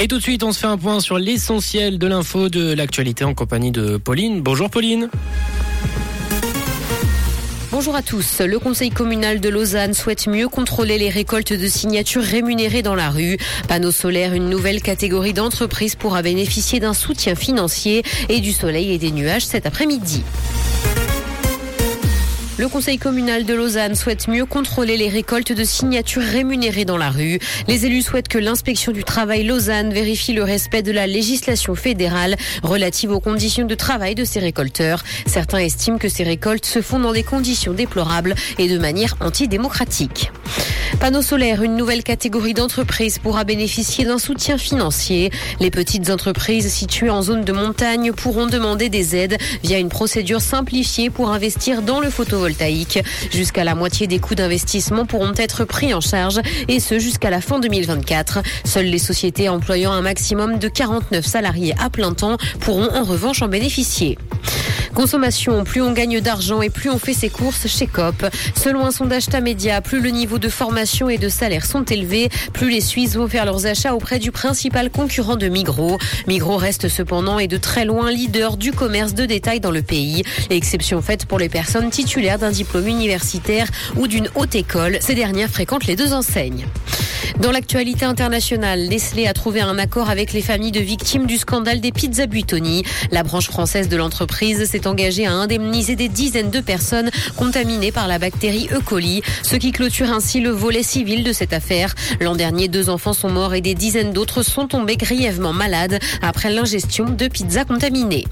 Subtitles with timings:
[0.00, 3.24] Et tout de suite, on se fait un point sur l'essentiel de l'info de l'actualité
[3.24, 4.42] en compagnie de Pauline.
[4.42, 5.08] Bonjour Pauline.
[7.70, 8.40] Bonjour à tous.
[8.40, 13.10] Le Conseil communal de Lausanne souhaite mieux contrôler les récoltes de signatures rémunérées dans la
[13.10, 13.36] rue.
[13.68, 18.98] Panneaux solaires, une nouvelle catégorie d'entreprises pourra bénéficier d'un soutien financier et du soleil et
[18.98, 20.22] des nuages cet après-midi.
[22.56, 27.10] Le conseil communal de Lausanne souhaite mieux contrôler les récoltes de signatures rémunérées dans la
[27.10, 27.40] rue.
[27.66, 32.36] Les élus souhaitent que l'inspection du travail Lausanne vérifie le respect de la législation fédérale
[32.62, 35.02] relative aux conditions de travail de ces récolteurs.
[35.26, 40.30] Certains estiment que ces récoltes se font dans des conditions déplorables et de manière antidémocratique.
[41.00, 45.30] Panneaux solaires, une nouvelle catégorie d'entreprises pourra bénéficier d'un soutien financier.
[45.60, 50.40] Les petites entreprises situées en zone de montagne pourront demander des aides via une procédure
[50.40, 53.00] simplifiée pour investir dans le photovoltaïque.
[53.32, 57.40] Jusqu'à la moitié des coûts d'investissement pourront être pris en charge et ce jusqu'à la
[57.40, 58.40] fin 2024.
[58.64, 63.42] Seules les sociétés employant un maximum de 49 salariés à plein temps pourront en revanche
[63.42, 64.16] en bénéficier.
[64.94, 68.26] Consommation, plus on gagne d'argent et plus on fait ses courses chez COP.
[68.54, 72.70] Selon un sondage Tamedia, plus le niveau de formation et de salaire sont élevés, plus
[72.70, 75.98] les Suisses vont faire leurs achats auprès du principal concurrent de Migros.
[76.28, 80.22] Migros reste cependant et de très loin leader du commerce de détail dans le pays.
[80.50, 84.98] Exception faite pour les personnes titulaires d'un diplôme universitaire ou d'une haute école.
[85.00, 86.66] Ces dernières fréquentent les deux enseignes.
[87.40, 91.80] Dans l'actualité internationale, Nestlé a trouvé un accord avec les familles de victimes du scandale
[91.80, 92.84] des pizzas Buitoni.
[93.10, 98.08] La branche française de l'entreprise s'est engagée à indemniser des dizaines de personnes contaminées par
[98.08, 98.80] la bactérie E.
[98.80, 101.94] coli, ce qui clôture ainsi le volet civil de cette affaire.
[102.20, 106.50] L'an dernier, deux enfants sont morts et des dizaines d'autres sont tombés grièvement malades après
[106.50, 108.24] l'ingestion de pizzas contaminées.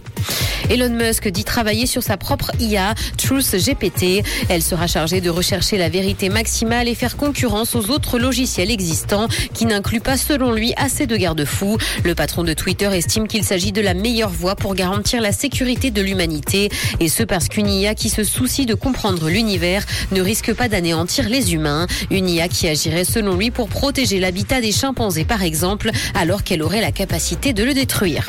[0.70, 4.24] Elon Musk dit travailler sur sa propre IA, Truth GPT.
[4.48, 9.28] Elle sera chargée de rechercher la vérité maximale et faire concurrence aux autres logiciels existants
[9.54, 11.78] qui n'incluent pas selon lui assez de garde-fous.
[12.04, 15.90] Le patron de Twitter estime qu'il s'agit de la meilleure voie pour garantir la sécurité
[15.90, 20.52] de l'humanité et ce parce qu'une IA qui se soucie de comprendre l'univers ne risque
[20.54, 21.86] pas d'anéantir les humains.
[22.10, 26.62] Une IA qui agirait selon lui pour protéger l'habitat des chimpanzés par exemple alors qu'elle
[26.62, 28.28] aurait la capacité de le détruire.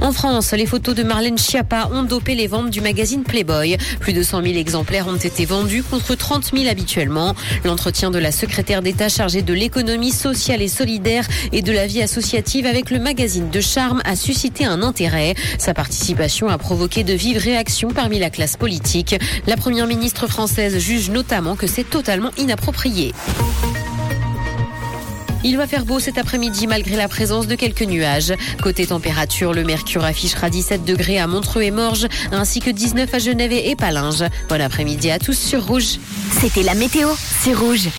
[0.00, 3.76] En France, les photos de Marlène Schiappa ont dopé les ventes du magazine Playboy.
[4.00, 7.34] Plus de 100 000 exemplaires ont été vendus contre 30 000 habituellement.
[7.64, 12.02] L'entretien de la secrétaire d'État chargée de l'économie sociale et solidaire et de la vie
[12.02, 15.34] associative avec le magazine de charme a suscité un intérêt.
[15.58, 19.16] Sa participation a provoqué de vives réactions parmi la classe politique.
[19.46, 23.12] La première ministre française juge notamment que c'est totalement inapproprié.
[25.44, 28.34] Il va faire beau cet après-midi malgré la présence de quelques nuages.
[28.60, 33.18] Côté température, le mercure affichera 17 degrés à Montreux et Morges, ainsi que 19 à
[33.18, 34.24] Genève et Palinges.
[34.48, 35.98] Bon après-midi à tous sur Rouge.
[36.40, 37.08] C'était la météo,
[37.40, 37.86] c'est Rouge.